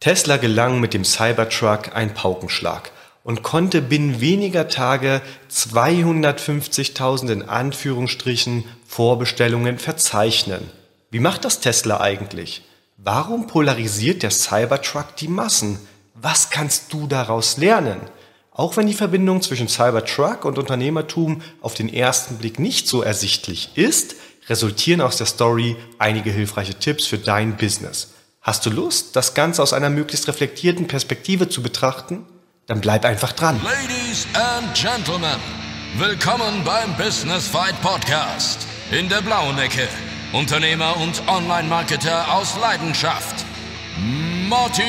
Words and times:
Tesla 0.00 0.38
gelang 0.38 0.80
mit 0.80 0.94
dem 0.94 1.04
Cybertruck 1.04 1.94
ein 1.94 2.14
Paukenschlag 2.14 2.90
und 3.22 3.42
konnte 3.42 3.82
binnen 3.82 4.22
weniger 4.22 4.66
Tage 4.68 5.20
250.000 5.52 7.30
in 7.30 7.42
Anführungsstrichen 7.42 8.64
Vorbestellungen 8.86 9.78
verzeichnen. 9.78 10.70
Wie 11.10 11.20
macht 11.20 11.44
das 11.44 11.60
Tesla 11.60 12.00
eigentlich? 12.00 12.62
Warum 12.96 13.46
polarisiert 13.46 14.22
der 14.22 14.30
Cybertruck 14.30 15.16
die 15.16 15.28
Massen? 15.28 15.78
Was 16.14 16.48
kannst 16.48 16.94
du 16.94 17.06
daraus 17.06 17.58
lernen? 17.58 18.00
Auch 18.52 18.78
wenn 18.78 18.86
die 18.86 18.94
Verbindung 18.94 19.42
zwischen 19.42 19.68
Cybertruck 19.68 20.46
und 20.46 20.56
Unternehmertum 20.56 21.42
auf 21.60 21.74
den 21.74 21.92
ersten 21.92 22.38
Blick 22.38 22.58
nicht 22.58 22.88
so 22.88 23.02
ersichtlich 23.02 23.72
ist, 23.74 24.14
resultieren 24.48 25.02
aus 25.02 25.18
der 25.18 25.26
Story 25.26 25.76
einige 25.98 26.30
hilfreiche 26.30 26.76
Tipps 26.76 27.04
für 27.04 27.18
dein 27.18 27.58
Business. 27.58 28.14
Hast 28.42 28.64
du 28.64 28.70
Lust, 28.70 29.16
das 29.16 29.34
Ganze 29.34 29.62
aus 29.62 29.74
einer 29.74 29.90
möglichst 29.90 30.26
reflektierten 30.26 30.88
Perspektive 30.88 31.50
zu 31.50 31.62
betrachten? 31.62 32.24
Dann 32.66 32.80
bleib 32.80 33.04
einfach 33.04 33.32
dran. 33.32 33.60
Ladies 33.62 34.26
and 34.32 34.74
Gentlemen, 34.74 35.38
willkommen 35.98 36.64
beim 36.64 36.96
Business 36.96 37.46
Fight 37.46 37.78
Podcast. 37.82 38.66
In 38.92 39.10
der 39.10 39.20
blauen 39.20 39.58
Ecke, 39.58 39.86
Unternehmer 40.32 40.96
und 40.96 41.22
Online-Marketer 41.28 42.32
aus 42.32 42.56
Leidenschaft, 42.58 43.44
Martin 44.48 44.84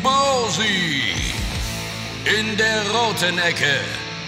Bosi. 0.00 1.02
In 2.38 2.56
der 2.56 2.88
roten 2.92 3.38
Ecke, 3.38 3.80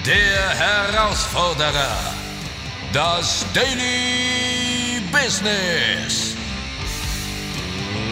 der 0.04 0.48
Herausforderer, 0.58 2.14
das 2.92 3.46
Daily 3.54 5.00
Business. 5.12 6.29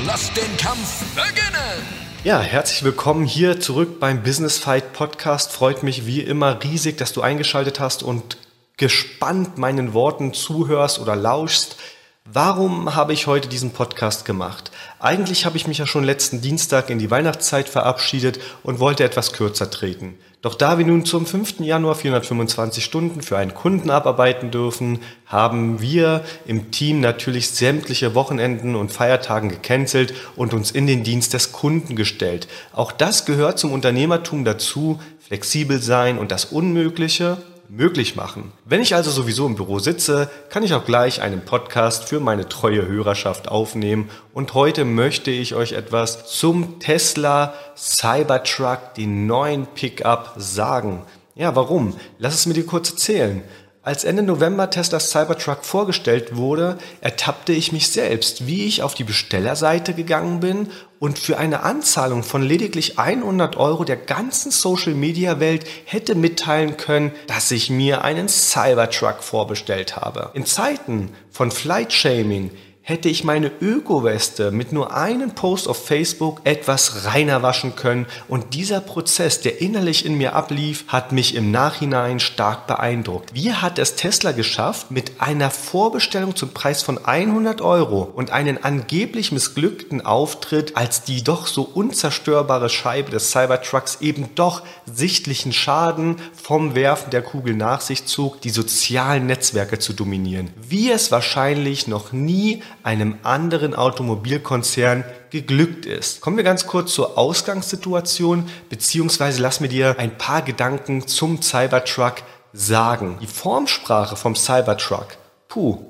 Lass 0.08 0.32
den 0.32 0.56
Kampf 0.56 1.04
beginnen! 1.14 1.86
Ja, 2.24 2.40
herzlich 2.40 2.82
willkommen 2.82 3.26
hier 3.26 3.60
zurück 3.60 4.00
beim 4.00 4.22
Business 4.22 4.56
Fight 4.56 4.94
Podcast. 4.94 5.52
Freut 5.52 5.82
mich 5.82 6.06
wie 6.06 6.22
immer 6.22 6.62
riesig, 6.64 6.96
dass 6.96 7.12
du 7.12 7.20
eingeschaltet 7.20 7.78
hast 7.78 8.02
und 8.02 8.38
gespannt 8.78 9.58
meinen 9.58 9.92
Worten 9.92 10.32
zuhörst 10.32 10.98
oder 10.98 11.14
lauschst. 11.14 11.76
Warum 12.24 12.94
habe 12.94 13.12
ich 13.12 13.26
heute 13.26 13.48
diesen 13.48 13.72
Podcast 13.72 14.24
gemacht? 14.24 14.70
Eigentlich 14.98 15.44
habe 15.44 15.58
ich 15.58 15.66
mich 15.66 15.76
ja 15.76 15.86
schon 15.86 16.04
letzten 16.04 16.40
Dienstag 16.40 16.88
in 16.88 16.98
die 16.98 17.10
Weihnachtszeit 17.10 17.68
verabschiedet 17.68 18.40
und 18.62 18.80
wollte 18.80 19.04
etwas 19.04 19.34
kürzer 19.34 19.70
treten. 19.70 20.18
Doch 20.40 20.54
da 20.54 20.78
wir 20.78 20.86
nun 20.86 21.04
zum 21.04 21.26
5. 21.26 21.58
Januar 21.60 21.96
425 21.96 22.84
Stunden 22.84 23.22
für 23.22 23.36
einen 23.36 23.54
Kunden 23.54 23.90
abarbeiten 23.90 24.52
dürfen, 24.52 25.00
haben 25.26 25.80
wir 25.80 26.24
im 26.46 26.70
Team 26.70 27.00
natürlich 27.00 27.50
sämtliche 27.50 28.14
Wochenenden 28.14 28.76
und 28.76 28.92
Feiertagen 28.92 29.48
gecancelt 29.48 30.14
und 30.36 30.54
uns 30.54 30.70
in 30.70 30.86
den 30.86 31.02
Dienst 31.02 31.34
des 31.34 31.50
Kunden 31.50 31.96
gestellt. 31.96 32.46
Auch 32.72 32.92
das 32.92 33.24
gehört 33.24 33.58
zum 33.58 33.72
Unternehmertum 33.72 34.44
dazu, 34.44 35.00
flexibel 35.18 35.82
sein 35.82 36.18
und 36.18 36.30
das 36.30 36.44
Unmögliche 36.44 37.38
möglich 37.68 38.16
machen. 38.16 38.52
Wenn 38.64 38.80
ich 38.80 38.94
also 38.94 39.10
sowieso 39.10 39.46
im 39.46 39.54
Büro 39.54 39.78
sitze, 39.78 40.30
kann 40.48 40.62
ich 40.62 40.74
auch 40.74 40.84
gleich 40.84 41.20
einen 41.20 41.44
Podcast 41.44 42.04
für 42.04 42.20
meine 42.20 42.48
treue 42.48 42.86
Hörerschaft 42.86 43.48
aufnehmen 43.48 44.10
und 44.32 44.54
heute 44.54 44.84
möchte 44.84 45.30
ich 45.30 45.54
euch 45.54 45.72
etwas 45.72 46.26
zum 46.26 46.80
Tesla 46.80 47.54
Cybertruck, 47.76 48.94
den 48.94 49.26
neuen 49.26 49.66
Pickup, 49.66 50.34
sagen. 50.36 51.02
Ja, 51.34 51.54
warum? 51.54 51.94
Lass 52.18 52.34
es 52.34 52.46
mir 52.46 52.54
dir 52.54 52.66
kurz 52.66 52.90
erzählen. 52.90 53.42
Als 53.88 54.04
Ende 54.04 54.22
November 54.22 54.68
Teslas 54.68 55.12
Cybertruck 55.12 55.64
vorgestellt 55.64 56.36
wurde, 56.36 56.76
ertappte 57.00 57.54
ich 57.54 57.72
mich 57.72 57.88
selbst, 57.88 58.46
wie 58.46 58.66
ich 58.66 58.82
auf 58.82 58.92
die 58.92 59.02
Bestellerseite 59.02 59.94
gegangen 59.94 60.40
bin 60.40 60.68
und 60.98 61.18
für 61.18 61.38
eine 61.38 61.62
Anzahlung 61.62 62.22
von 62.22 62.42
lediglich 62.42 62.98
100 62.98 63.56
Euro 63.56 63.84
der 63.84 63.96
ganzen 63.96 64.50
Social-Media-Welt 64.50 65.64
hätte 65.86 66.16
mitteilen 66.16 66.76
können, 66.76 67.12
dass 67.28 67.50
ich 67.50 67.70
mir 67.70 68.04
einen 68.04 68.28
Cybertruck 68.28 69.22
vorbestellt 69.22 69.96
habe. 69.96 70.32
In 70.34 70.44
Zeiten 70.44 71.08
von 71.30 71.50
Flight-Shaming 71.50 72.50
hätte 72.88 73.10
ich 73.10 73.22
meine 73.22 73.52
Öko-Weste 73.60 74.50
mit 74.50 74.72
nur 74.72 74.94
einem 74.94 75.32
Post 75.32 75.68
auf 75.68 75.84
Facebook 75.84 76.40
etwas 76.44 77.04
reiner 77.04 77.42
waschen 77.42 77.76
können 77.76 78.06
und 78.28 78.54
dieser 78.54 78.80
Prozess, 78.80 79.42
der 79.42 79.60
innerlich 79.60 80.06
in 80.06 80.16
mir 80.16 80.34
ablief, 80.34 80.86
hat 80.88 81.12
mich 81.12 81.34
im 81.34 81.50
Nachhinein 81.50 82.18
stark 82.18 82.66
beeindruckt. 82.66 83.34
Wie 83.34 83.52
hat 83.52 83.78
es 83.78 83.96
Tesla 83.96 84.32
geschafft, 84.32 84.90
mit 84.90 85.20
einer 85.20 85.50
Vorbestellung 85.50 86.34
zum 86.34 86.54
Preis 86.54 86.82
von 86.82 87.04
100 87.04 87.60
Euro 87.60 88.10
und 88.14 88.30
einen 88.30 88.64
angeblich 88.64 89.32
missglückten 89.32 90.06
Auftritt 90.06 90.74
als 90.78 91.02
die 91.02 91.22
doch 91.22 91.46
so 91.46 91.64
unzerstörbare 91.64 92.70
Scheibe 92.70 93.10
des 93.10 93.32
Cybertrucks 93.32 93.98
eben 94.00 94.30
doch 94.34 94.62
sichtlichen 94.86 95.52
Schaden 95.52 96.16
vom 96.32 96.74
Werfen 96.74 97.10
der 97.10 97.20
Kugel 97.20 97.54
nach 97.54 97.82
sich 97.82 98.06
zog, 98.06 98.40
die 98.40 98.50
sozialen 98.50 99.26
Netzwerke 99.26 99.78
zu 99.78 99.92
dominieren. 99.92 100.48
Wie 100.56 100.90
es 100.90 101.12
wahrscheinlich 101.12 101.86
noch 101.86 102.12
nie 102.12 102.62
einem 102.88 103.18
anderen 103.22 103.74
Automobilkonzern 103.74 105.04
geglückt 105.28 105.84
ist. 105.84 106.22
Kommen 106.22 106.38
wir 106.38 106.44
ganz 106.44 106.66
kurz 106.66 106.94
zur 106.94 107.18
Ausgangssituation, 107.18 108.48
beziehungsweise 108.70 109.42
lass 109.42 109.60
mir 109.60 109.68
dir 109.68 109.96
ein 109.98 110.16
paar 110.16 110.40
Gedanken 110.40 111.06
zum 111.06 111.42
Cybertruck 111.42 112.22
sagen. 112.54 113.18
Die 113.20 113.26
Formsprache 113.26 114.16
vom 114.16 114.34
Cybertruck, 114.34 115.18
puh, 115.48 115.84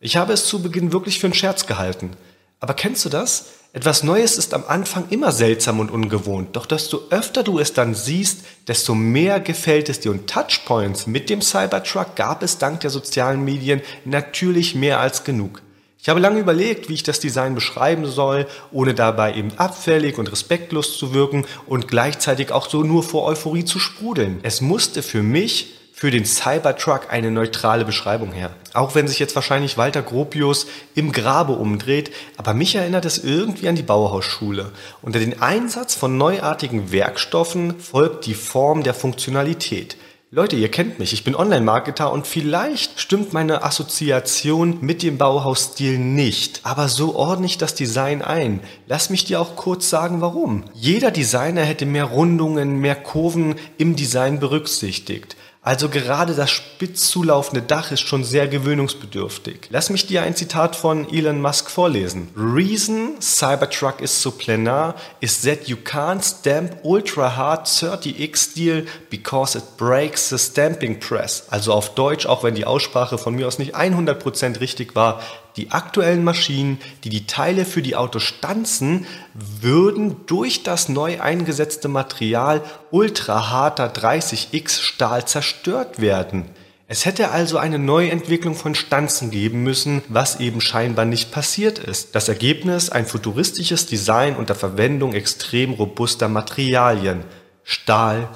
ich 0.00 0.16
habe 0.16 0.32
es 0.32 0.46
zu 0.46 0.62
Beginn 0.62 0.94
wirklich 0.94 1.20
für 1.20 1.26
einen 1.26 1.34
Scherz 1.34 1.66
gehalten. 1.66 2.12
Aber 2.58 2.72
kennst 2.72 3.04
du 3.04 3.10
das? 3.10 3.50
Etwas 3.74 4.02
Neues 4.02 4.38
ist 4.38 4.54
am 4.54 4.64
Anfang 4.66 5.08
immer 5.10 5.32
seltsam 5.32 5.78
und 5.78 5.90
ungewohnt, 5.90 6.56
doch 6.56 6.64
desto 6.64 7.02
öfter 7.10 7.42
du 7.42 7.58
es 7.58 7.74
dann 7.74 7.94
siehst, 7.94 8.46
desto 8.66 8.94
mehr 8.94 9.40
gefällt 9.40 9.90
es 9.90 10.00
dir. 10.00 10.10
Und 10.10 10.26
Touchpoints 10.26 11.06
mit 11.06 11.28
dem 11.28 11.42
Cybertruck 11.42 12.16
gab 12.16 12.42
es 12.42 12.56
dank 12.56 12.80
der 12.80 12.88
sozialen 12.88 13.44
Medien 13.44 13.82
natürlich 14.06 14.74
mehr 14.74 15.00
als 15.00 15.22
genug. 15.22 15.60
Ich 16.02 16.08
habe 16.08 16.20
lange 16.20 16.40
überlegt, 16.40 16.88
wie 16.88 16.94
ich 16.94 17.02
das 17.02 17.20
Design 17.20 17.54
beschreiben 17.54 18.06
soll, 18.06 18.46
ohne 18.72 18.94
dabei 18.94 19.34
eben 19.34 19.52
abfällig 19.58 20.16
und 20.16 20.32
respektlos 20.32 20.96
zu 20.96 21.12
wirken 21.12 21.44
und 21.66 21.88
gleichzeitig 21.88 22.52
auch 22.52 22.70
so 22.70 22.82
nur 22.82 23.02
vor 23.02 23.26
Euphorie 23.26 23.66
zu 23.66 23.78
sprudeln. 23.78 24.40
Es 24.42 24.62
musste 24.62 25.02
für 25.02 25.22
mich 25.22 25.74
für 25.92 26.10
den 26.10 26.24
Cybertruck 26.24 27.08
eine 27.10 27.30
neutrale 27.30 27.84
Beschreibung 27.84 28.32
her. 28.32 28.54
Auch 28.72 28.94
wenn 28.94 29.06
sich 29.06 29.18
jetzt 29.18 29.34
wahrscheinlich 29.34 29.76
Walter 29.76 30.00
Gropius 30.00 30.66
im 30.94 31.12
Grabe 31.12 31.52
umdreht, 31.52 32.10
aber 32.38 32.54
mich 32.54 32.74
erinnert 32.74 33.04
es 33.04 33.18
irgendwie 33.22 33.68
an 33.68 33.76
die 33.76 33.82
Bauhausschule. 33.82 34.72
Unter 35.02 35.18
den 35.18 35.42
Einsatz 35.42 35.94
von 35.94 36.16
neuartigen 36.16 36.90
Werkstoffen 36.92 37.78
folgt 37.78 38.24
die 38.24 38.32
Form 38.32 38.82
der 38.82 38.94
Funktionalität. 38.94 39.98
Leute, 40.32 40.54
ihr 40.54 40.70
kennt 40.70 41.00
mich, 41.00 41.12
ich 41.12 41.24
bin 41.24 41.34
Online-Marketer 41.34 42.12
und 42.12 42.24
vielleicht 42.24 43.00
stimmt 43.00 43.32
meine 43.32 43.64
Assoziation 43.64 44.78
mit 44.80 45.02
dem 45.02 45.18
Bauhausstil 45.18 45.98
nicht. 45.98 46.60
Aber 46.62 46.86
so 46.86 47.16
ordne 47.16 47.46
ich 47.46 47.58
das 47.58 47.74
Design 47.74 48.22
ein. 48.22 48.60
Lass 48.86 49.10
mich 49.10 49.24
dir 49.24 49.40
auch 49.40 49.56
kurz 49.56 49.90
sagen, 49.90 50.20
warum. 50.20 50.62
Jeder 50.72 51.10
Designer 51.10 51.62
hätte 51.62 51.84
mehr 51.84 52.04
Rundungen, 52.04 52.76
mehr 52.76 52.94
Kurven 52.94 53.56
im 53.76 53.96
Design 53.96 54.38
berücksichtigt. 54.38 55.34
Also 55.62 55.90
gerade 55.90 56.34
das 56.34 56.50
spitz 56.50 57.10
zulaufende 57.10 57.60
Dach 57.60 57.92
ist 57.92 58.00
schon 58.00 58.24
sehr 58.24 58.48
gewöhnungsbedürftig. 58.48 59.68
Lass 59.68 59.90
mich 59.90 60.06
dir 60.06 60.22
ein 60.22 60.34
Zitat 60.34 60.74
von 60.74 61.06
Elon 61.12 61.42
Musk 61.42 61.68
vorlesen. 61.68 62.28
Reason 62.34 63.20
Cybertruck 63.20 64.00
is 64.00 64.22
so 64.22 64.30
planar 64.30 64.94
is 65.20 65.42
that 65.42 65.68
you 65.68 65.76
can't 65.76 66.24
stamp 66.24 66.78
ultra 66.82 67.36
hard 67.36 67.66
30x 67.66 68.52
steel 68.52 68.86
because 69.10 69.58
it 69.58 69.76
breaks 69.76 70.30
the 70.30 70.38
stamping 70.38 70.98
press. 70.98 71.44
Also 71.50 71.74
auf 71.74 71.94
Deutsch, 71.94 72.24
auch 72.24 72.42
wenn 72.42 72.54
die 72.54 72.64
Aussprache 72.64 73.18
von 73.18 73.34
mir 73.34 73.46
aus 73.46 73.58
nicht 73.58 73.76
100% 73.76 74.60
richtig 74.60 74.96
war, 74.96 75.20
die 75.56 75.70
aktuellen 75.70 76.24
Maschinen, 76.24 76.78
die 77.04 77.08
die 77.08 77.26
Teile 77.26 77.64
für 77.64 77.82
die 77.82 77.96
Autos 77.96 78.22
stanzen, 78.22 79.06
würden 79.34 80.26
durch 80.26 80.62
das 80.62 80.88
neu 80.88 81.20
eingesetzte 81.20 81.88
Material 81.88 82.62
ultraharter 82.90 83.92
30x 83.92 84.80
Stahl 84.80 85.26
zerstört 85.26 86.00
werden. 86.00 86.50
Es 86.92 87.04
hätte 87.04 87.30
also 87.30 87.56
eine 87.56 87.78
Neuentwicklung 87.78 88.56
von 88.56 88.74
Stanzen 88.74 89.30
geben 89.30 89.62
müssen, 89.62 90.02
was 90.08 90.40
eben 90.40 90.60
scheinbar 90.60 91.04
nicht 91.04 91.30
passiert 91.30 91.78
ist. 91.78 92.16
Das 92.16 92.28
Ergebnis 92.28 92.90
ein 92.90 93.06
futuristisches 93.06 93.86
Design 93.86 94.34
unter 94.34 94.56
Verwendung 94.56 95.12
extrem 95.12 95.72
robuster 95.72 96.28
Materialien. 96.28 97.22
Stahl, 97.62 98.28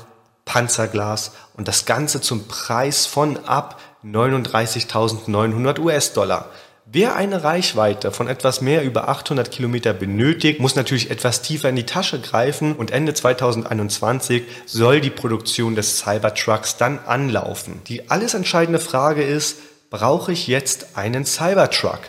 Panzerglas 0.44 1.32
und 1.54 1.66
das 1.66 1.84
Ganze 1.84 2.20
zum 2.20 2.46
Preis 2.46 3.06
von 3.06 3.38
ab 3.44 3.80
39.900 4.04 5.80
US-Dollar. 5.80 6.48
Wer 6.86 7.16
eine 7.16 7.42
Reichweite 7.42 8.12
von 8.12 8.28
etwas 8.28 8.60
mehr 8.60 8.84
über 8.84 9.08
800 9.08 9.50
Kilometer 9.50 9.94
benötigt, 9.94 10.60
muss 10.60 10.76
natürlich 10.76 11.10
etwas 11.10 11.40
tiefer 11.40 11.70
in 11.70 11.76
die 11.76 11.86
Tasche 11.86 12.20
greifen 12.20 12.76
und 12.76 12.90
Ende 12.90 13.14
2021 13.14 14.42
soll 14.66 15.00
die 15.00 15.08
Produktion 15.08 15.76
des 15.76 15.98
Cybertrucks 15.98 16.76
dann 16.76 16.98
anlaufen. 17.06 17.80
Die 17.86 18.10
alles 18.10 18.34
entscheidende 18.34 18.80
Frage 18.80 19.22
ist, 19.22 19.56
brauche 19.88 20.32
ich 20.32 20.46
jetzt 20.46 20.88
einen 20.94 21.24
Cybertruck? 21.24 22.00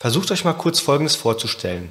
Versucht 0.00 0.32
euch 0.32 0.44
mal 0.44 0.54
kurz 0.54 0.80
Folgendes 0.80 1.14
vorzustellen. 1.14 1.88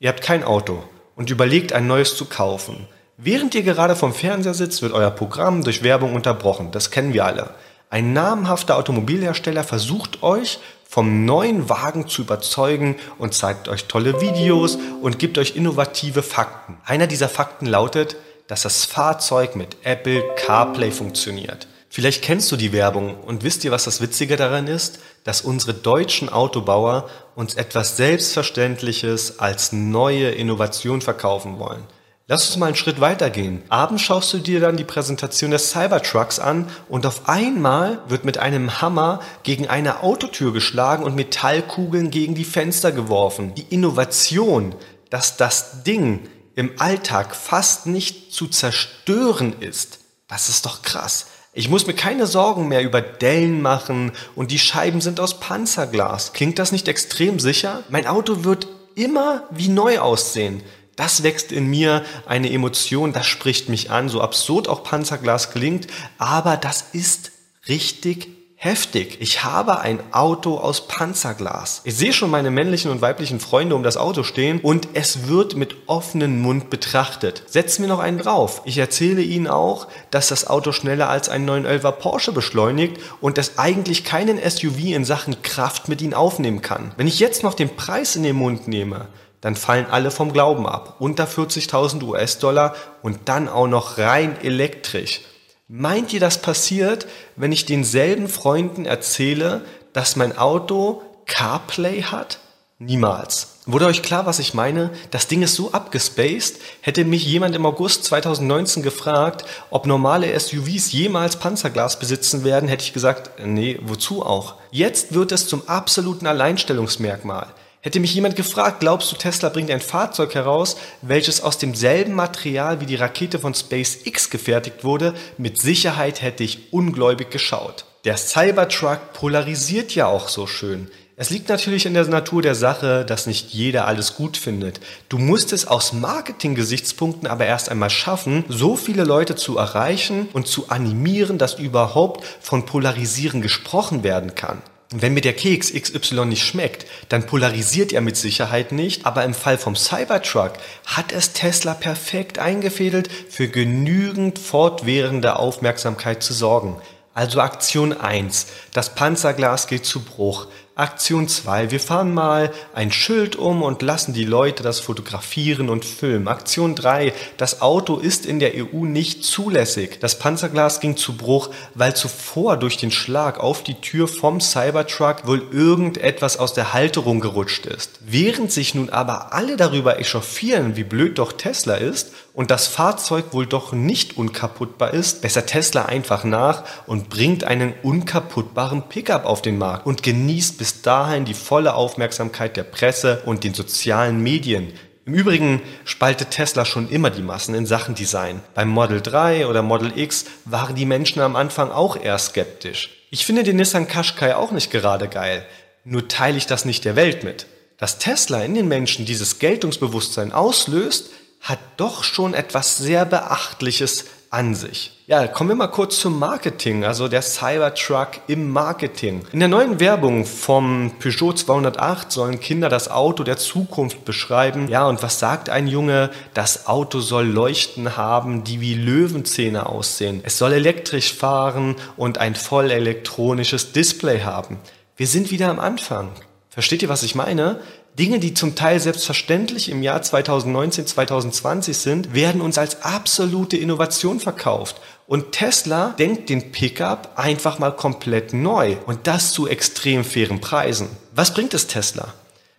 Ihr 0.00 0.08
habt 0.08 0.22
kein 0.22 0.44
Auto 0.44 0.82
und 1.14 1.28
überlegt 1.28 1.74
ein 1.74 1.86
neues 1.86 2.16
zu 2.16 2.24
kaufen. 2.24 2.88
Während 3.18 3.54
ihr 3.54 3.62
gerade 3.62 3.96
vom 3.96 4.14
Fernseher 4.14 4.54
sitzt, 4.54 4.80
wird 4.80 4.94
euer 4.94 5.10
Programm 5.10 5.62
durch 5.62 5.82
Werbung 5.82 6.14
unterbrochen. 6.14 6.70
Das 6.70 6.90
kennen 6.90 7.12
wir 7.12 7.26
alle. 7.26 7.50
Ein 7.90 8.14
namhafter 8.14 8.76
Automobilhersteller 8.76 9.62
versucht 9.62 10.22
euch 10.22 10.58
vom 10.88 11.24
neuen 11.24 11.68
Wagen 11.68 12.08
zu 12.08 12.22
überzeugen 12.22 12.96
und 13.18 13.34
zeigt 13.34 13.68
euch 13.68 13.84
tolle 13.86 14.20
Videos 14.20 14.78
und 15.02 15.18
gibt 15.18 15.36
euch 15.36 15.56
innovative 15.56 16.22
Fakten. 16.22 16.78
Einer 16.84 17.06
dieser 17.06 17.28
Fakten 17.28 17.66
lautet, 17.66 18.16
dass 18.46 18.62
das 18.62 18.84
Fahrzeug 18.84 19.56
mit 19.56 19.76
Apple 19.82 20.22
CarPlay 20.36 20.90
funktioniert. 20.90 21.66
Vielleicht 21.88 22.22
kennst 22.22 22.52
du 22.52 22.56
die 22.56 22.72
Werbung 22.72 23.16
und 23.20 23.42
wisst 23.42 23.64
ihr, 23.64 23.70
was 23.70 23.84
das 23.84 24.00
Witzige 24.00 24.36
daran 24.36 24.66
ist? 24.66 24.98
Dass 25.24 25.40
unsere 25.40 25.74
deutschen 25.74 26.28
Autobauer 26.28 27.08
uns 27.34 27.54
etwas 27.54 27.96
Selbstverständliches 27.96 29.38
als 29.38 29.72
neue 29.72 30.30
Innovation 30.30 31.00
verkaufen 31.00 31.58
wollen. 31.58 31.84
Lass 32.28 32.48
uns 32.48 32.56
mal 32.56 32.66
einen 32.66 32.74
Schritt 32.74 33.00
weitergehen. 33.00 33.62
Abends 33.68 34.02
schaust 34.02 34.32
du 34.32 34.38
dir 34.38 34.58
dann 34.58 34.76
die 34.76 34.82
Präsentation 34.82 35.52
des 35.52 35.70
Cybertrucks 35.70 36.40
an 36.40 36.68
und 36.88 37.06
auf 37.06 37.28
einmal 37.28 38.00
wird 38.08 38.24
mit 38.24 38.36
einem 38.38 38.82
Hammer 38.82 39.20
gegen 39.44 39.68
eine 39.68 40.02
Autotür 40.02 40.52
geschlagen 40.52 41.04
und 41.04 41.14
Metallkugeln 41.14 42.10
gegen 42.10 42.34
die 42.34 42.44
Fenster 42.44 42.90
geworfen. 42.90 43.54
Die 43.54 43.72
Innovation, 43.72 44.74
dass 45.08 45.36
das 45.36 45.84
Ding 45.84 46.28
im 46.56 46.72
Alltag 46.78 47.36
fast 47.36 47.86
nicht 47.86 48.32
zu 48.32 48.48
zerstören 48.48 49.54
ist, 49.60 50.00
das 50.26 50.48
ist 50.48 50.66
doch 50.66 50.82
krass. 50.82 51.26
Ich 51.52 51.68
muss 51.68 51.86
mir 51.86 51.94
keine 51.94 52.26
Sorgen 52.26 52.66
mehr 52.66 52.82
über 52.82 53.02
Dellen 53.02 53.62
machen 53.62 54.10
und 54.34 54.50
die 54.50 54.58
Scheiben 54.58 55.00
sind 55.00 55.20
aus 55.20 55.38
Panzerglas. 55.38 56.32
Klingt 56.32 56.58
das 56.58 56.72
nicht 56.72 56.88
extrem 56.88 57.38
sicher? 57.38 57.84
Mein 57.88 58.08
Auto 58.08 58.42
wird 58.42 58.66
immer 58.96 59.44
wie 59.50 59.68
neu 59.68 60.00
aussehen. 60.00 60.62
Das 60.96 61.22
wächst 61.22 61.52
in 61.52 61.66
mir 61.66 62.04
eine 62.26 62.50
Emotion, 62.50 63.12
das 63.12 63.26
spricht 63.26 63.68
mich 63.68 63.90
an, 63.90 64.08
so 64.08 64.22
absurd 64.22 64.66
auch 64.66 64.82
Panzerglas 64.82 65.50
klingt, 65.50 65.86
aber 66.16 66.56
das 66.56 66.86
ist 66.92 67.32
richtig 67.68 68.28
heftig. 68.58 69.18
Ich 69.20 69.44
habe 69.44 69.80
ein 69.80 70.00
Auto 70.12 70.56
aus 70.56 70.88
Panzerglas. 70.88 71.82
Ich 71.84 71.94
sehe 71.94 72.14
schon 72.14 72.30
meine 72.30 72.50
männlichen 72.50 72.90
und 72.90 73.02
weiblichen 73.02 73.38
Freunde 73.38 73.76
um 73.76 73.82
das 73.82 73.98
Auto 73.98 74.22
stehen 74.22 74.60
und 74.60 74.88
es 74.94 75.28
wird 75.28 75.54
mit 75.54 75.76
offenem 75.86 76.40
Mund 76.40 76.70
betrachtet. 76.70 77.42
Setz 77.46 77.78
mir 77.78 77.86
noch 77.86 77.98
einen 77.98 78.16
drauf. 78.16 78.62
Ich 78.64 78.78
erzähle 78.78 79.20
ihnen 79.20 79.46
auch, 79.46 79.88
dass 80.10 80.28
das 80.28 80.46
Auto 80.46 80.72
schneller 80.72 81.10
als 81.10 81.28
ein 81.28 81.48
911er 81.48 81.92
Porsche 81.92 82.32
beschleunigt 82.32 82.98
und 83.20 83.36
es 83.36 83.58
eigentlich 83.58 84.04
keinen 84.04 84.38
SUV 84.38 84.78
in 84.86 85.04
Sachen 85.04 85.42
Kraft 85.42 85.88
mit 85.88 86.00
ihnen 86.00 86.14
aufnehmen 86.14 86.62
kann. 86.62 86.92
Wenn 86.96 87.06
ich 87.06 87.20
jetzt 87.20 87.42
noch 87.42 87.54
den 87.54 87.76
Preis 87.76 88.16
in 88.16 88.22
den 88.22 88.36
Mund 88.36 88.68
nehme, 88.68 89.08
dann 89.46 89.54
fallen 89.54 89.86
alle 89.88 90.10
vom 90.10 90.32
Glauben 90.32 90.66
ab. 90.66 90.96
Unter 90.98 91.24
40.000 91.24 92.02
US-Dollar 92.02 92.74
und 93.00 93.28
dann 93.28 93.48
auch 93.48 93.68
noch 93.68 93.96
rein 93.96 94.36
elektrisch. 94.42 95.20
Meint 95.68 96.12
ihr, 96.12 96.18
das 96.18 96.42
passiert, 96.42 97.06
wenn 97.36 97.52
ich 97.52 97.64
denselben 97.64 98.28
Freunden 98.28 98.86
erzähle, 98.86 99.64
dass 99.92 100.16
mein 100.16 100.36
Auto 100.36 101.00
CarPlay 101.26 102.02
hat? 102.02 102.40
Niemals. 102.80 103.60
Wurde 103.66 103.86
euch 103.86 104.02
klar, 104.02 104.26
was 104.26 104.40
ich 104.40 104.52
meine? 104.52 104.90
Das 105.12 105.28
Ding 105.28 105.42
ist 105.42 105.54
so 105.54 105.70
abgespaced. 105.70 106.56
Hätte 106.80 107.04
mich 107.04 107.24
jemand 107.24 107.54
im 107.54 107.66
August 107.66 108.02
2019 108.02 108.82
gefragt, 108.82 109.44
ob 109.70 109.86
normale 109.86 110.36
SUVs 110.40 110.90
jemals 110.90 111.36
Panzerglas 111.36 112.00
besitzen 112.00 112.42
werden, 112.42 112.68
hätte 112.68 112.82
ich 112.82 112.92
gesagt, 112.92 113.30
nee, 113.44 113.78
wozu 113.80 114.26
auch? 114.26 114.56
Jetzt 114.72 115.14
wird 115.14 115.30
es 115.30 115.46
zum 115.46 115.68
absoluten 115.68 116.26
Alleinstellungsmerkmal. 116.26 117.46
Hätte 117.86 118.00
mich 118.00 118.16
jemand 118.16 118.34
gefragt, 118.34 118.80
glaubst 118.80 119.12
du, 119.12 119.16
Tesla 119.16 119.48
bringt 119.48 119.70
ein 119.70 119.80
Fahrzeug 119.80 120.34
heraus, 120.34 120.76
welches 121.02 121.40
aus 121.40 121.56
demselben 121.56 122.14
Material 122.14 122.80
wie 122.80 122.86
die 122.86 122.96
Rakete 122.96 123.38
von 123.38 123.54
SpaceX 123.54 124.28
gefertigt 124.28 124.82
wurde, 124.82 125.14
mit 125.38 125.60
Sicherheit 125.60 126.20
hätte 126.20 126.42
ich 126.42 126.72
ungläubig 126.72 127.30
geschaut. 127.30 127.84
Der 128.04 128.16
Cybertruck 128.16 129.12
polarisiert 129.12 129.94
ja 129.94 130.08
auch 130.08 130.26
so 130.26 130.48
schön. 130.48 130.90
Es 131.14 131.30
liegt 131.30 131.48
natürlich 131.48 131.86
in 131.86 131.94
der 131.94 132.08
Natur 132.08 132.42
der 132.42 132.56
Sache, 132.56 133.04
dass 133.04 133.28
nicht 133.28 133.50
jeder 133.50 133.86
alles 133.86 134.16
gut 134.16 134.36
findet. 134.36 134.80
Du 135.08 135.18
musst 135.18 135.52
es 135.52 135.68
aus 135.68 135.92
Marketing-Gesichtspunkten 135.92 137.28
aber 137.28 137.46
erst 137.46 137.68
einmal 137.68 137.90
schaffen, 137.90 138.44
so 138.48 138.74
viele 138.74 139.04
Leute 139.04 139.36
zu 139.36 139.58
erreichen 139.58 140.28
und 140.32 140.48
zu 140.48 140.70
animieren, 140.70 141.38
dass 141.38 141.54
überhaupt 141.54 142.26
von 142.40 142.66
Polarisieren 142.66 143.42
gesprochen 143.42 144.02
werden 144.02 144.34
kann. 144.34 144.60
Wenn 144.90 145.14
mir 145.14 145.20
der 145.20 145.32
Keks 145.32 145.72
XY 145.72 146.26
nicht 146.26 146.44
schmeckt, 146.44 146.86
dann 147.08 147.26
polarisiert 147.26 147.92
er 147.92 148.00
mit 148.00 148.16
Sicherheit 148.16 148.70
nicht, 148.70 149.04
aber 149.04 149.24
im 149.24 149.34
Fall 149.34 149.58
vom 149.58 149.74
Cybertruck 149.74 150.52
hat 150.84 151.10
es 151.10 151.32
Tesla 151.32 151.74
perfekt 151.74 152.38
eingefädelt, 152.38 153.10
für 153.28 153.48
genügend 153.48 154.38
fortwährende 154.38 155.40
Aufmerksamkeit 155.40 156.22
zu 156.22 156.32
sorgen. 156.32 156.76
Also 157.14 157.40
Aktion 157.40 157.94
1, 157.94 158.46
das 158.72 158.94
Panzerglas 158.94 159.66
geht 159.66 159.84
zu 159.84 160.04
Bruch. 160.04 160.46
Aktion 160.78 161.26
2. 161.26 161.70
Wir 161.70 161.80
fahren 161.80 162.12
mal 162.12 162.52
ein 162.74 162.92
Schild 162.92 163.34
um 163.34 163.62
und 163.62 163.80
lassen 163.80 164.12
die 164.12 164.26
Leute 164.26 164.62
das 164.62 164.78
fotografieren 164.78 165.70
und 165.70 165.86
filmen. 165.86 166.28
Aktion 166.28 166.74
3. 166.74 167.14
Das 167.38 167.62
Auto 167.62 167.96
ist 167.96 168.26
in 168.26 168.40
der 168.40 168.52
EU 168.54 168.84
nicht 168.84 169.24
zulässig. 169.24 170.00
Das 170.00 170.18
Panzerglas 170.18 170.80
ging 170.80 170.98
zu 170.98 171.16
Bruch, 171.16 171.48
weil 171.72 171.96
zuvor 171.96 172.58
durch 172.58 172.76
den 172.76 172.90
Schlag 172.90 173.40
auf 173.40 173.62
die 173.62 173.80
Tür 173.80 174.06
vom 174.06 174.42
Cybertruck 174.42 175.26
wohl 175.26 175.48
irgendetwas 175.50 176.36
aus 176.36 176.52
der 176.52 176.74
Halterung 176.74 177.20
gerutscht 177.20 177.64
ist. 177.64 177.92
Während 178.00 178.52
sich 178.52 178.74
nun 178.74 178.90
aber 178.90 179.32
alle 179.32 179.56
darüber 179.56 179.98
echauffieren, 179.98 180.76
wie 180.76 180.84
blöd 180.84 181.18
doch 181.18 181.32
Tesla 181.32 181.76
ist 181.76 182.12
und 182.36 182.50
das 182.50 182.66
Fahrzeug 182.66 183.32
wohl 183.32 183.46
doch 183.46 183.72
nicht 183.72 184.18
unkaputtbar 184.18 184.92
ist, 184.92 185.22
besser 185.22 185.46
Tesla 185.46 185.86
einfach 185.86 186.22
nach 186.22 186.64
und 186.86 187.08
bringt 187.08 187.44
einen 187.44 187.72
unkaputtbaren 187.82 188.90
Pickup 188.90 189.24
auf 189.24 189.40
den 189.40 189.56
Markt 189.56 189.86
und 189.86 190.02
genießt 190.02 190.58
bis 190.58 190.82
dahin 190.82 191.24
die 191.24 191.32
volle 191.32 191.74
Aufmerksamkeit 191.74 192.58
der 192.58 192.64
Presse 192.64 193.22
und 193.24 193.42
den 193.42 193.54
sozialen 193.54 194.22
Medien. 194.22 194.74
Im 195.06 195.14
Übrigen 195.14 195.62
spaltet 195.86 196.32
Tesla 196.32 196.66
schon 196.66 196.90
immer 196.90 197.08
die 197.08 197.22
Massen 197.22 197.54
in 197.54 197.64
Sachen 197.64 197.94
Design. 197.94 198.42
Beim 198.54 198.68
Model 198.68 199.00
3 199.00 199.46
oder 199.46 199.62
Model 199.62 199.96
X 199.96 200.26
waren 200.44 200.76
die 200.76 200.84
Menschen 200.84 201.22
am 201.22 201.36
Anfang 201.36 201.70
auch 201.70 201.96
eher 201.96 202.18
skeptisch. 202.18 203.02
Ich 203.10 203.24
finde 203.24 203.44
den 203.44 203.56
Nissan 203.56 203.88
Qashqai 203.88 204.36
auch 204.36 204.50
nicht 204.50 204.70
gerade 204.70 205.08
geil, 205.08 205.46
nur 205.84 206.06
teile 206.06 206.36
ich 206.36 206.46
das 206.46 206.66
nicht 206.66 206.84
der 206.84 206.96
Welt 206.96 207.24
mit. 207.24 207.46
Dass 207.78 207.98
Tesla 207.98 208.42
in 208.42 208.54
den 208.54 208.68
Menschen 208.68 209.06
dieses 209.06 209.38
Geltungsbewusstsein 209.38 210.32
auslöst, 210.32 211.10
hat 211.40 211.58
doch 211.76 212.04
schon 212.04 212.34
etwas 212.34 212.78
sehr 212.78 213.04
Beachtliches 213.04 214.06
an 214.30 214.54
sich. 214.54 214.92
Ja, 215.06 215.28
kommen 215.28 215.50
wir 215.50 215.54
mal 215.54 215.68
kurz 215.68 216.00
zum 216.00 216.18
Marketing, 216.18 216.84
also 216.84 217.06
der 217.06 217.22
Cybertruck 217.22 218.08
im 218.26 218.50
Marketing. 218.50 219.24
In 219.32 219.38
der 219.38 219.48
neuen 219.48 219.78
Werbung 219.78 220.26
vom 220.26 220.92
Peugeot 220.98 221.34
208 221.34 222.10
sollen 222.10 222.40
Kinder 222.40 222.68
das 222.68 222.90
Auto 222.90 223.22
der 223.22 223.36
Zukunft 223.36 224.04
beschreiben. 224.04 224.66
Ja, 224.66 224.88
und 224.88 225.04
was 225.04 225.20
sagt 225.20 225.48
ein 225.48 225.68
Junge? 225.68 226.10
Das 226.34 226.66
Auto 226.66 226.98
soll 226.98 227.26
Leuchten 227.26 227.96
haben, 227.96 228.42
die 228.42 228.60
wie 228.60 228.74
Löwenzähne 228.74 229.66
aussehen. 229.66 230.22
Es 230.24 230.38
soll 230.38 230.52
elektrisch 230.52 231.14
fahren 231.14 231.76
und 231.96 232.18
ein 232.18 232.34
voll 232.34 232.72
elektronisches 232.72 233.70
Display 233.70 234.22
haben. 234.22 234.58
Wir 234.96 235.06
sind 235.06 235.30
wieder 235.30 235.50
am 235.50 235.60
Anfang. 235.60 236.10
Versteht 236.56 236.80
ihr, 236.80 236.88
was 236.88 237.02
ich 237.02 237.14
meine? 237.14 237.60
Dinge, 237.98 238.18
die 238.18 238.32
zum 238.32 238.54
Teil 238.54 238.80
selbstverständlich 238.80 239.68
im 239.68 239.82
Jahr 239.82 240.00
2019, 240.00 240.86
2020 240.86 241.76
sind, 241.76 242.14
werden 242.14 242.40
uns 242.40 242.56
als 242.56 242.82
absolute 242.82 243.58
Innovation 243.58 244.20
verkauft. 244.20 244.80
Und 245.06 245.32
Tesla 245.32 245.94
denkt 245.98 246.30
den 246.30 246.52
Pickup 246.52 247.10
einfach 247.16 247.58
mal 247.58 247.72
komplett 247.72 248.32
neu 248.32 248.78
und 248.86 249.06
das 249.06 249.32
zu 249.32 249.46
extrem 249.46 250.02
fairen 250.02 250.40
Preisen. 250.40 250.88
Was 251.14 251.34
bringt 251.34 251.52
es 251.52 251.66
Tesla? 251.66 252.14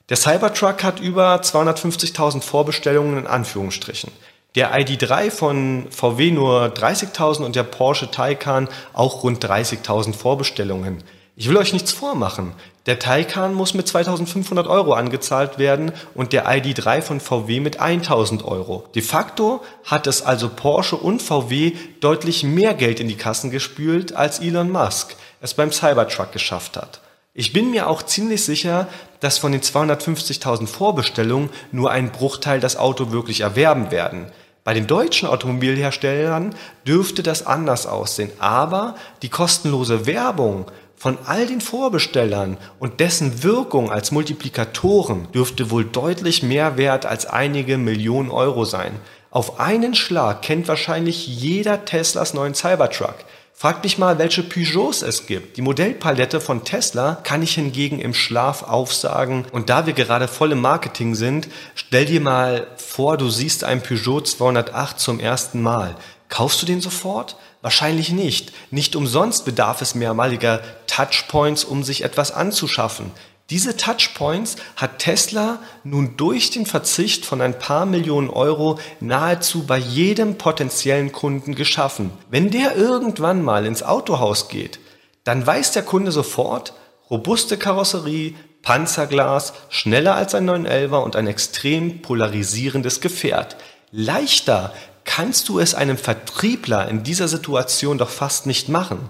Der 0.10 0.18
Cybertruck 0.18 0.84
hat 0.84 1.00
über 1.00 1.38
250.000 1.38 2.42
Vorbestellungen 2.44 3.18
in 3.18 3.26
Anführungsstrichen. 3.26 4.12
Der 4.54 4.80
ID3 4.80 5.32
von 5.32 5.88
VW 5.90 6.30
nur 6.30 6.68
30.000 6.68 7.44
und 7.44 7.56
der 7.56 7.64
Porsche 7.64 8.12
Taycan 8.12 8.70
auch 8.94 9.24
rund 9.24 9.44
30.000 9.44 10.14
Vorbestellungen. 10.14 11.04
Ich 11.40 11.48
will 11.48 11.58
euch 11.58 11.72
nichts 11.72 11.92
vormachen. 11.92 12.54
Der 12.88 12.98
Taycan 12.98 13.54
muss 13.54 13.76
mit 13.76 13.88
2500 13.88 14.66
Euro 14.66 14.94
angezahlt 14.94 15.60
werden 15.60 15.92
und 16.16 16.34
der 16.34 16.48
ID3 16.48 17.04
von 17.04 17.20
VW 17.20 17.60
mit 17.60 17.80
1000 17.80 18.44
Euro. 18.44 18.88
De 18.96 19.04
facto 19.04 19.62
hat 19.84 20.08
es 20.08 20.24
also 20.24 20.50
Porsche 20.50 20.96
und 20.96 21.22
VW 21.22 21.74
deutlich 22.00 22.42
mehr 22.42 22.74
Geld 22.74 23.00
in 23.00 23.08
die 23.08 23.18
Kassen 23.18 23.52
gespült, 23.52 24.16
als 24.16 24.40
Elon 24.40 24.72
Musk 24.72 25.16
es 25.40 25.54
beim 25.54 25.72
Cybertruck 25.72 26.32
geschafft 26.32 26.76
hat. 26.76 27.02
Ich 27.36 27.54
bin 27.54 27.70
mir 27.70 27.88
auch 27.88 28.02
ziemlich 28.02 28.44
sicher, 28.44 28.88
dass 29.20 29.38
von 29.38 29.52
den 29.52 29.62
250.000 29.62 30.66
Vorbestellungen 30.66 31.52
nur 31.72 31.92
ein 31.92 32.12
Bruchteil 32.12 32.60
das 32.60 32.78
Auto 32.78 33.12
wirklich 33.12 33.42
erwerben 33.42 33.92
werden. 33.92 34.32
Bei 34.64 34.74
den 34.74 34.88
deutschen 34.88 35.30
Automobilherstellern 35.30 36.56
dürfte 36.88 37.22
das 37.22 37.46
anders 37.46 37.86
aussehen, 37.86 38.32
aber 38.40 38.96
die 39.22 39.30
kostenlose 39.30 40.08
Werbung 40.08 40.66
von 40.98 41.20
all 41.26 41.46
den 41.46 41.62
Vorbestellern 41.62 42.58
und 42.80 43.00
dessen 43.00 43.44
Wirkung 43.44 43.92
als 43.92 44.12
Multiplikatoren 44.12 45.32
dürfte 45.32 45.70
wohl 45.70 45.86
deutlich 45.86 46.42
mehr 46.42 46.76
wert 46.76 47.06
als 47.06 47.28
einige 47.28 47.78
Millionen 47.78 48.32
Euro 48.32 48.66
sein. 48.66 49.00
Auf 49.30 49.60
einen 49.60 49.94
Schlag 49.94 50.42
kennt 50.42 50.68
wahrscheinlich 50.68 51.28
jeder 51.28 51.86
Teslas 51.86 52.34
neuen 52.34 52.56
Cybertruck. 52.56 53.16
Fragt 53.54 53.84
mich 53.84 54.00
mal, 54.00 54.18
welche 54.18 54.42
Peugeots 54.42 55.04
es 55.04 55.28
gibt. 55.28 55.58
Die 55.58 55.62
Modellpalette 55.62 56.40
von 56.42 56.64
Tesla 56.64 57.20
kann 57.24 57.44
ich 57.44 57.56
hingegen 57.56 58.00
im 58.00 58.14
Schlaf 58.16 58.64
aufsagen. 58.64 59.46
Und 59.52 59.70
da 59.70 59.86
wir 59.86 59.94
gerade 59.94 60.28
voll 60.28 60.52
im 60.52 60.62
Marketing 60.62 61.14
sind, 61.14 61.48
stell 61.76 62.06
dir 62.06 62.22
mal 62.22 62.68
vor, 62.78 63.18
du 63.18 63.30
siehst 63.30 63.64
einen 63.64 63.82
Peugeot 63.82 64.22
208 64.22 65.00
zum 65.00 65.20
ersten 65.20 65.62
Mal. 65.62 65.96
Kaufst 66.30 66.62
du 66.62 66.66
den 66.66 66.82
sofort? 66.82 67.36
Wahrscheinlich 67.62 68.12
nicht. 68.12 68.54
Nicht 68.72 68.96
umsonst 68.96 69.46
bedarf 69.46 69.82
es 69.82 69.96
mehrmaliger 69.96 70.62
Touchpoints, 70.88 71.64
um 71.64 71.84
sich 71.84 72.04
etwas 72.04 72.32
anzuschaffen. 72.32 73.12
Diese 73.50 73.78
Touchpoints 73.78 74.58
hat 74.76 75.00
Tesla 75.00 75.60
nun 75.86 76.18
durch 76.18 76.50
den 76.50 76.66
Verzicht 76.66 77.26
von 77.26 77.40
ein 77.40 77.58
paar 77.58 77.86
Millionen 77.86 78.30
Euro 78.30 78.78
nahezu 79.00 79.66
bei 79.66 79.78
jedem 79.78 80.38
potenziellen 80.38 81.14
Kunden 81.14 81.56
geschaffen. 81.56 82.12
Wenn 82.30 82.52
der 82.52 82.76
irgendwann 82.76 83.42
mal 83.42 83.66
ins 83.66 83.84
Autohaus 83.84 84.50
geht, 84.50 84.80
dann 85.24 85.48
weiß 85.48 85.72
der 85.72 85.84
Kunde 85.84 86.12
sofort, 86.12 86.74
robuste 87.10 87.58
Karosserie, 87.58 88.36
Panzerglas, 88.64 89.54
schneller 89.70 90.16
als 90.16 90.36
ein 90.36 90.50
911er 90.50 91.02
und 91.02 91.16
ein 91.16 91.28
extrem 91.28 92.02
polarisierendes 92.02 93.00
Gefährt. 93.00 93.56
Leichter 93.92 94.74
kannst 95.08 95.50
du 95.50 95.60
es 95.60 95.74
einem 95.74 95.98
Vertriebler 95.98 96.88
in 96.88 97.02
dieser 97.02 97.28
Situation 97.28 97.98
doch 97.98 98.12
fast 98.12 98.46
nicht 98.46 98.70
machen. 98.70 99.10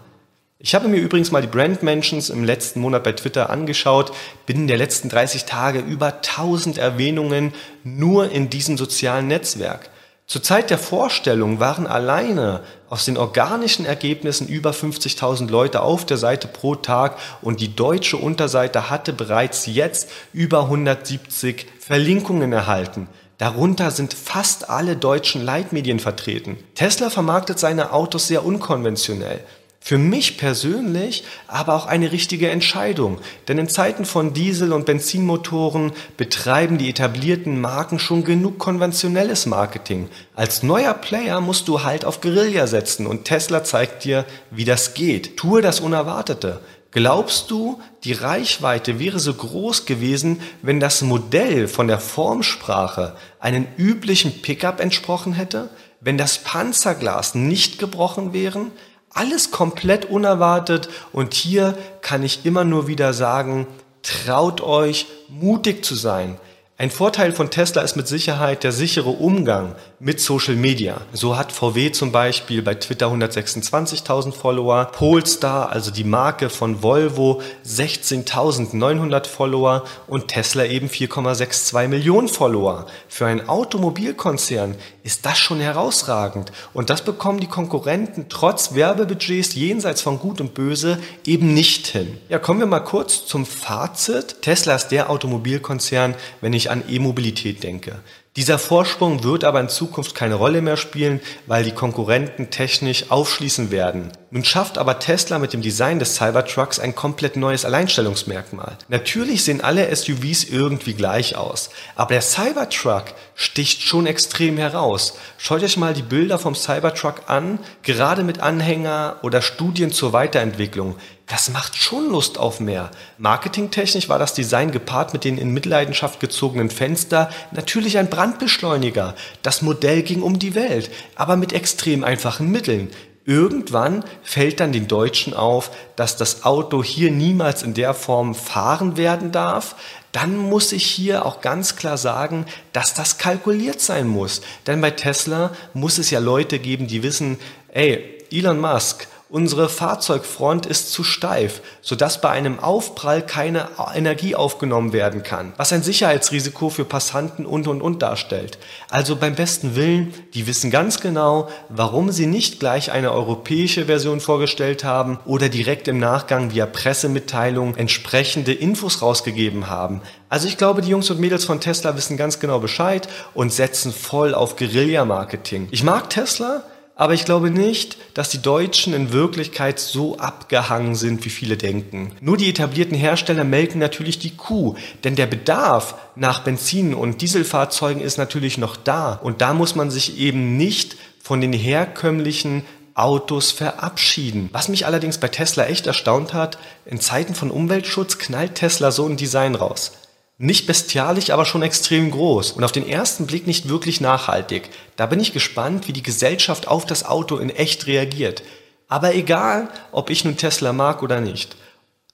Ich 0.59 0.73
habe 0.73 0.87
mir 0.87 0.97
übrigens 0.97 1.31
mal 1.31 1.41
die 1.41 1.47
Brand 1.47 1.83
Mentions 1.83 2.29
im 2.29 2.45
letzten 2.45 2.79
Monat 2.79 3.03
bei 3.03 3.11
Twitter 3.11 3.49
angeschaut. 3.49 4.13
Binnen 4.45 4.67
der 4.67 4.77
letzten 4.77 5.09
30 5.09 5.43
Tage 5.45 5.79
über 5.79 6.15
1000 6.15 6.77
Erwähnungen 6.77 7.53
nur 7.83 8.31
in 8.31 8.49
diesem 8.49 8.77
sozialen 8.77 9.27
Netzwerk. 9.27 9.89
Zur 10.25 10.43
Zeit 10.43 10.69
der 10.69 10.77
Vorstellung 10.77 11.59
waren 11.59 11.87
alleine 11.87 12.61
aus 12.89 13.05
den 13.05 13.17
organischen 13.17 13.85
Ergebnissen 13.85 14.47
über 14.47 14.71
50.000 14.71 15.49
Leute 15.49 15.81
auf 15.81 16.05
der 16.05 16.17
Seite 16.17 16.47
pro 16.47 16.75
Tag 16.75 17.17
und 17.41 17.61
die 17.61 17.75
deutsche 17.75 18.17
Unterseite 18.17 18.89
hatte 18.89 19.13
bereits 19.13 19.67
jetzt 19.67 20.09
über 20.33 20.63
170 20.63 21.67
Verlinkungen 21.79 22.51
erhalten. 22.51 23.07
Darunter 23.37 23.91
sind 23.91 24.15
fast 24.15 24.69
alle 24.69 24.95
deutschen 24.95 25.43
Leitmedien 25.43 25.99
vertreten. 25.99 26.57
Tesla 26.73 27.11
vermarktet 27.11 27.59
seine 27.59 27.93
Autos 27.93 28.27
sehr 28.27 28.43
unkonventionell. 28.43 29.41
Für 29.79 29.97
mich 29.97 30.37
persönlich 30.37 31.23
aber 31.47 31.75
auch 31.75 31.85
eine 31.85 32.11
richtige 32.11 32.49
Entscheidung, 32.49 33.19
denn 33.47 33.57
in 33.57 33.69
Zeiten 33.69 34.03
von 34.03 34.33
Diesel- 34.33 34.73
und 34.73 34.85
Benzinmotoren 34.85 35.93
betreiben 36.17 36.77
die 36.77 36.89
etablierten 36.89 37.61
Marken 37.61 37.97
schon 37.97 38.25
genug 38.25 38.59
konventionelles 38.59 39.45
Marketing. 39.45 40.09
Als 40.35 40.61
neuer 40.61 40.93
Player 40.93 41.39
musst 41.39 41.69
du 41.69 41.83
halt 41.83 42.03
auf 42.03 42.19
Guerilla 42.19 42.67
setzen 42.67 43.07
und 43.07 43.23
Tesla 43.25 43.63
zeigt 43.63 44.03
dir, 44.03 44.25
wie 44.51 44.65
das 44.65 44.93
geht. 44.93 45.37
Tue 45.37 45.61
das 45.61 45.79
Unerwartete. 45.79 46.59
Glaubst 46.91 47.51
du, 47.51 47.81
die 48.05 48.13
Reichweite 48.13 48.99
wäre 48.99 49.19
so 49.19 49.33
groß 49.33 49.85
gewesen, 49.85 50.41
wenn 50.61 50.79
das 50.79 51.01
Modell 51.01 51.67
von 51.67 51.87
der 51.87 51.99
Formsprache 51.99 53.15
einen 53.39 53.67
üblichen 53.77 54.41
Pickup 54.41 54.79
entsprochen 54.79 55.33
hätte? 55.33 55.69
Wenn 55.99 56.17
das 56.17 56.37
Panzerglas 56.37 57.35
nicht 57.35 57.77
gebrochen 57.79 58.31
wären? 58.31 58.71
Alles 59.09 59.51
komplett 59.51 60.05
unerwartet 60.05 60.89
und 61.11 61.33
hier 61.33 61.77
kann 62.01 62.23
ich 62.23 62.45
immer 62.45 62.63
nur 62.63 62.87
wieder 62.87 63.13
sagen, 63.13 63.67
traut 64.03 64.61
euch, 64.61 65.07
mutig 65.27 65.83
zu 65.83 65.95
sein. 65.95 66.39
Ein 66.79 66.91
Vorteil 66.91 67.31
von 67.31 67.49
Tesla 67.49 67.81
ist 67.81 67.95
mit 67.95 68.07
Sicherheit 68.07 68.63
der 68.63 68.71
sichere 68.71 69.09
Umgang 69.09 69.73
mit 69.99 70.19
Social 70.19 70.55
Media. 70.55 71.01
So 71.11 71.35
hat 71.35 71.51
VW 71.51 71.91
zum 71.91 72.11
Beispiel 72.11 72.61
bei 72.61 72.75
Twitter 72.75 73.07
126.000 73.07 74.31
Follower, 74.31 74.85
Polestar, 74.85 75.71
also 75.71 75.89
die 75.89 76.03
Marke 76.03 76.51
von 76.51 76.83
Volvo, 76.83 77.41
16.900 77.65 79.25
Follower 79.25 79.85
und 80.05 80.27
Tesla 80.27 80.65
eben 80.65 80.87
4,62 80.87 81.87
Millionen 81.87 82.27
Follower. 82.27 82.85
Für 83.07 83.25
einen 83.25 83.49
Automobilkonzern 83.49 84.75
ist 85.01 85.25
das 85.25 85.39
schon 85.39 85.59
herausragend 85.59 86.51
und 86.75 86.91
das 86.91 87.03
bekommen 87.03 87.39
die 87.39 87.47
Konkurrenten 87.47 88.27
trotz 88.29 88.75
Werbebudgets 88.75 89.55
jenseits 89.55 90.01
von 90.01 90.19
Gut 90.19 90.41
und 90.41 90.53
Böse 90.53 90.99
eben 91.25 91.55
nicht 91.55 91.87
hin. 91.87 92.19
Ja, 92.29 92.37
kommen 92.37 92.59
wir 92.59 92.67
mal 92.67 92.81
kurz 92.81 93.25
zum 93.25 93.47
Fazit. 93.47 94.43
Tesla 94.43 94.75
ist 94.75 94.89
der 94.89 95.09
Automobilkonzern, 95.09 96.13
wenn 96.41 96.53
ich 96.67 96.71
an 96.71 96.83
E-Mobilität 96.87 97.63
denke. 97.63 97.99
Dieser 98.35 98.59
Vorsprung 98.59 99.23
wird 99.23 99.43
aber 99.43 99.59
in 99.59 99.67
Zukunft 99.67 100.13
keine 100.13 100.35
Rolle 100.35 100.61
mehr 100.61 100.77
spielen, 100.77 101.21
weil 101.47 101.63
die 101.63 101.71
Konkurrenten 101.71 102.51
technisch 102.51 103.09
aufschließen 103.09 103.71
werden. 103.71 104.11
Nun 104.29 104.45
schafft 104.45 104.77
aber 104.77 104.99
Tesla 104.99 105.39
mit 105.39 105.53
dem 105.53 105.63
Design 105.63 105.97
des 105.97 106.15
Cybertrucks 106.17 106.79
ein 106.79 106.93
komplett 106.93 107.35
neues 107.35 107.65
Alleinstellungsmerkmal. 107.65 108.77
Natürlich 108.89 109.43
sehen 109.43 109.61
alle 109.61 109.95
SUVs 109.95 110.43
irgendwie 110.43 110.93
gleich 110.93 111.35
aus, 111.35 111.71
aber 111.95 112.13
der 112.13 112.21
Cybertruck 112.21 113.05
sticht 113.33 113.81
schon 113.81 114.05
extrem 114.05 114.57
heraus. 114.57 115.17
Schaut 115.39 115.63
euch 115.63 115.77
mal 115.77 115.95
die 115.95 116.03
Bilder 116.03 116.37
vom 116.37 116.53
Cybertruck 116.53 117.23
an, 117.25 117.57
gerade 117.81 118.23
mit 118.23 118.39
Anhänger 118.39 119.15
oder 119.23 119.41
Studien 119.41 119.91
zur 119.91 120.13
Weiterentwicklung 120.13 120.95
das 121.27 121.49
macht 121.49 121.75
schon 121.75 122.09
Lust 122.09 122.37
auf 122.37 122.61
mehr. 122.61 122.89
Marketingtechnisch 123.17 124.07
war 124.07 124.17
das 124.17 124.33
Design 124.33 124.71
gepaart 124.71 125.11
mit 125.11 125.25
den 125.25 125.37
in 125.37 125.53
Mitleidenschaft 125.53 126.21
gezogenen 126.21 126.69
Fenster 126.69 127.29
natürlich 127.51 127.97
ein 127.97 128.09
Brandbeschleuniger. 128.09 129.13
Das 129.43 129.61
Modell 129.61 130.03
ging 130.03 130.21
um 130.21 130.39
die 130.39 130.55
Welt, 130.55 130.89
aber 131.15 131.35
mit 131.35 131.51
extrem 131.51 132.05
einfachen 132.05 132.49
Mitteln. 132.49 132.89
Irgendwann 133.25 134.05
fällt 134.23 134.61
dann 134.61 134.71
den 134.71 134.87
Deutschen 134.87 135.33
auf, 135.33 135.71
dass 135.97 136.15
das 136.15 136.45
Auto 136.45 136.81
hier 136.81 137.11
niemals 137.11 137.61
in 137.61 137.73
der 137.73 137.93
Form 137.93 138.33
fahren 138.33 138.95
werden 138.95 139.33
darf. 139.33 139.75
Dann 140.13 140.37
muss 140.37 140.71
ich 140.71 140.85
hier 140.85 141.25
auch 141.25 141.41
ganz 141.41 141.75
klar 141.75 141.97
sagen, 141.97 142.45
dass 142.71 142.93
das 142.93 143.17
kalkuliert 143.17 143.81
sein 143.81 144.07
muss. 144.07 144.39
Denn 144.65 144.79
bei 144.79 144.91
Tesla 144.91 145.51
muss 145.73 145.97
es 145.97 146.09
ja 146.09 146.19
Leute 146.19 146.57
geben, 146.57 146.87
die 146.87 147.03
wissen, 147.03 147.37
ey, 147.67 148.17
Elon 148.31 148.61
Musk, 148.61 149.07
Unsere 149.29 149.67
Fahrzeugfront 149.67 150.65
ist 150.65 150.93
zu 150.93 151.03
steif, 151.03 151.61
sodass 151.81 152.21
bei 152.21 152.29
einem 152.29 152.59
Aufprall 152.59 153.21
keine 153.21 153.67
Energie 153.93 154.35
aufgenommen 154.35 154.93
werden 154.93 155.21
kann, 155.21 155.51
was 155.57 155.73
ein 155.73 155.83
Sicherheitsrisiko 155.83 156.69
für 156.69 156.85
Passanten 156.85 157.45
und 157.45 157.67
und 157.67 157.81
und 157.81 158.01
darstellt. 158.01 158.57
Also 158.89 159.17
beim 159.17 159.35
besten 159.35 159.75
Willen, 159.75 160.13
die 160.33 160.47
wissen 160.47 160.71
ganz 160.71 161.01
genau, 161.01 161.49
warum 161.67 162.11
sie 162.11 162.25
nicht 162.25 162.61
gleich 162.61 162.93
eine 162.93 163.11
europäische 163.11 163.87
Version 163.87 164.21
vorgestellt 164.21 164.85
haben 164.85 165.19
oder 165.25 165.49
direkt 165.49 165.89
im 165.89 165.99
Nachgang 165.99 166.53
via 166.53 166.65
Pressemitteilung 166.65 167.75
entsprechende 167.75 168.53
Infos 168.53 169.01
rausgegeben 169.01 169.69
haben. 169.69 170.01
Also 170.29 170.47
ich 170.47 170.57
glaube, 170.57 170.81
die 170.81 170.89
Jungs 170.89 171.09
und 171.09 171.19
Mädels 171.19 171.43
von 171.43 171.59
Tesla 171.59 171.97
wissen 171.97 172.15
ganz 172.15 172.39
genau 172.39 172.59
Bescheid 172.59 173.09
und 173.33 173.51
setzen 173.51 173.91
voll 173.91 174.33
auf 174.33 174.55
Guerilla-Marketing. 174.55 175.67
Ich 175.71 175.83
mag 175.83 176.09
Tesla, 176.09 176.63
aber 176.97 177.13
ich 177.13 177.25
glaube 177.25 177.51
nicht, 177.51 177.97
dass 178.15 178.29
die 178.29 178.41
Deutschen 178.41 178.93
in 178.93 179.13
Wirklichkeit 179.13 179.79
so 179.79 180.17
abgehangen 180.17 180.95
sind, 180.95 181.23
wie 181.23 181.29
viele 181.29 181.55
denken. 181.55 182.11
Nur 182.21 182.37
die 182.37 182.49
etablierten 182.49 182.97
Hersteller 182.97 183.43
melken 183.43 183.79
natürlich 183.79 184.17
die 184.17 184.35
Kuh, 184.35 184.75
denn 185.03 185.15
der 185.15 185.27
Bedarf 185.27 185.95
nach 186.15 186.43
Benzin- 186.43 186.95
und 186.95 187.21
Dieselfahrzeugen 187.21 188.01
ist 188.01 188.17
natürlich 188.17 188.57
noch 188.57 188.75
da. 188.75 189.13
Und 189.13 189.41
da 189.41 189.53
muss 189.53 189.75
man 189.75 189.91
sich 189.91 190.17
eben 190.17 190.57
nicht 190.57 190.97
von 191.21 191.39
den 191.39 191.53
herkömmlichen 191.53 192.63
Autos 192.95 193.51
verabschieden. 193.51 194.49
Was 194.51 194.67
mich 194.67 194.87
allerdings 194.87 195.19
bei 195.19 195.27
Tesla 195.27 195.65
echt 195.67 195.85
erstaunt 195.85 196.33
hat, 196.33 196.57
in 196.83 196.99
Zeiten 196.99 197.35
von 197.35 197.51
Umweltschutz 197.51 198.17
knallt 198.17 198.55
Tesla 198.55 198.89
so 198.89 199.05
ein 199.05 199.17
Design 199.17 199.53
raus. 199.53 199.91
Nicht 200.39 200.67
bestialisch, 200.67 201.31
aber 201.31 201.45
schon 201.45 201.63
extrem 201.63 202.11
groß 202.11 202.51
und 202.51 202.63
auf 202.63 202.71
den 202.71 202.87
ersten 202.87 203.25
Blick 203.25 203.47
nicht 203.47 203.69
wirklich 203.69 204.01
nachhaltig. 204.01 204.69
Da 204.95 205.07
bin 205.07 205.19
ich 205.19 205.33
gespannt, 205.33 205.87
wie 205.87 205.93
die 205.93 206.03
Gesellschaft 206.03 206.67
auf 206.67 206.85
das 206.85 207.03
Auto 207.05 207.37
in 207.37 207.49
echt 207.49 207.87
reagiert. 207.87 208.43
Aber 208.87 209.15
egal, 209.15 209.69
ob 209.91 210.11
ich 210.11 210.25
nun 210.25 210.37
Tesla 210.37 210.73
mag 210.73 211.01
oder 211.01 211.21
nicht. 211.21 211.55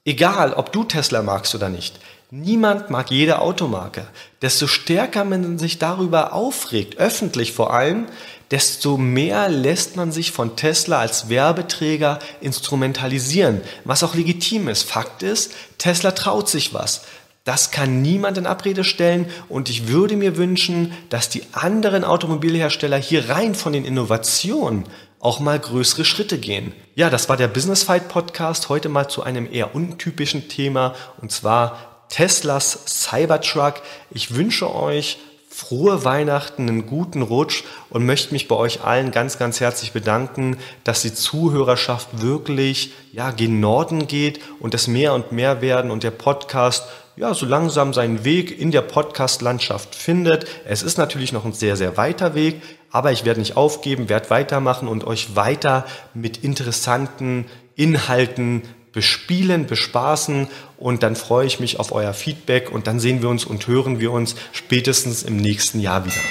Egal, 0.06 0.54
ob 0.54 0.72
du 0.72 0.86
Tesla 0.86 1.22
magst 1.22 1.54
oder 1.54 1.68
nicht. 1.68 2.00
Niemand 2.32 2.90
mag 2.90 3.12
jede 3.12 3.40
Automarke. 3.40 4.08
Desto 4.42 4.68
stärker 4.68 5.26
man 5.26 5.60
sich 5.60 5.78
darüber 5.78 6.34
aufregt, 6.34 6.98
öffentlich 6.98 7.52
vor 7.52 7.74
allem, 7.74 8.08
desto 8.52 8.98
mehr 8.98 9.50
lässt 9.50 9.98
man 9.98 10.12
sich 10.12 10.32
von 10.32 10.56
Tesla 10.56 11.00
als 11.00 11.30
Werbeträger 11.30 12.20
instrumentalisieren, 12.42 13.62
was 13.84 14.04
auch 14.04 14.16
legitim 14.16 14.68
ist. 14.68 14.84
Fakt 14.84 15.24
ist, 15.24 15.52
Tesla 15.78 16.12
traut 16.12 16.50
sich 16.50 16.74
was. 16.74 17.02
Das 17.44 17.72
kann 17.72 18.02
niemand 18.02 18.38
in 18.38 18.46
Abrede 18.46 18.86
stellen 18.86 19.30
und 19.50 19.70
ich 19.70 19.90
würde 19.90 20.16
mir 20.16 20.38
wünschen, 20.38 20.94
dass 21.10 21.28
die 21.28 21.44
anderen 21.52 22.06
Automobilhersteller 22.06 22.96
hier 22.96 23.28
rein 23.28 23.54
von 23.54 23.74
den 23.74 23.84
Innovationen 23.84 24.86
auch 25.20 25.42
mal 25.42 25.60
größere 25.60 26.06
Schritte 26.06 26.38
gehen. 26.38 26.72
Ja, 26.96 27.10
das 27.10 27.28
war 27.28 27.36
der 27.36 27.50
Business 27.50 27.84
Fight 27.84 28.08
Podcast. 28.08 28.70
Heute 28.70 28.88
mal 28.88 29.10
zu 29.10 29.24
einem 29.24 29.52
eher 29.52 29.76
untypischen 29.76 30.48
Thema 30.48 30.96
und 31.22 31.34
zwar 31.34 32.06
Teslas 32.08 32.80
Cybertruck. 32.88 33.82
Ich 34.12 34.36
wünsche 34.36 34.74
euch 34.74 35.18
frohe 35.50 36.04
Weihnachten, 36.04 36.68
einen 36.68 36.88
guten 36.88 37.22
Rutsch 37.22 37.64
und 37.90 38.06
möchte 38.06 38.34
mich 38.34 38.48
bei 38.48 38.56
euch 38.56 38.84
allen 38.84 39.12
ganz, 39.12 39.38
ganz 39.38 39.60
herzlich 39.60 39.92
bedanken, 39.92 40.58
dass 40.84 41.04
die 41.04 41.14
Zuhörerschaft 41.14 42.22
wirklich 42.22 42.94
ja, 43.12 43.32
gen 43.32 43.60
Norden 43.60 44.08
geht 44.08 44.40
und 44.60 44.74
es 44.74 44.88
mehr 44.88 45.14
und 45.14 45.32
mehr 45.32 45.62
werden 45.62 45.92
und 45.92 46.04
der 46.04 46.12
Podcast 46.12 46.86
ja, 47.16 47.34
so 47.34 47.46
langsam 47.46 47.94
seinen 47.94 48.26
Weg 48.26 48.60
in 48.60 48.72
der 48.72 48.82
Podcast-Landschaft 48.82 49.96
findet. 49.96 50.48
Es 50.66 50.82
ist 50.82 50.98
natürlich 50.98 51.32
noch 51.32 51.46
ein 51.46 51.54
sehr, 51.54 51.78
sehr 51.78 51.96
weiter 51.98 52.34
Weg, 52.34 52.62
aber 52.92 53.12
ich 53.12 53.26
werde 53.26 53.40
nicht 53.40 53.56
aufgeben, 53.56 54.10
werde 54.10 54.30
weitermachen 54.30 54.88
und 54.88 55.06
euch 55.06 55.36
weiter 55.36 55.86
mit 56.14 56.38
interessanten 56.38 57.46
Inhalten 57.76 58.64
bespielen, 58.92 59.66
bespaßen 59.66 60.48
und 60.78 61.04
dann 61.04 61.16
freue 61.16 61.48
ich 61.48 61.60
mich 61.60 61.80
auf 61.80 61.92
euer 61.92 62.14
Feedback 62.14 62.72
und 62.72 62.88
dann 62.88 63.00
sehen 63.00 63.22
wir 63.22 63.30
uns 63.30 63.44
und 63.44 63.68
hören 63.68 64.00
wir 64.00 64.12
uns 64.12 64.36
spätestens 64.52 65.24
im 65.24 65.38
nächsten 65.38 65.80
Jahr 65.80 66.06
wieder. 66.06 66.22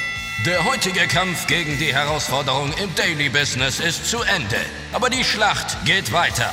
Der 0.46 0.64
heutige 0.64 1.06
Kampf 1.06 1.46
gegen 1.46 1.78
die 1.78 1.92
Herausforderung 1.92 2.72
im 2.82 2.94
Daily 2.94 3.28
Business 3.28 3.78
ist 3.80 4.08
zu 4.08 4.18
Ende, 4.22 4.56
aber 4.92 5.10
die 5.10 5.24
Schlacht 5.24 5.76
geht 5.84 6.12
weiter. 6.12 6.52